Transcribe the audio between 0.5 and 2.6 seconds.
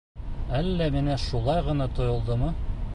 Әллә миңә шулай ғына тойолдомо.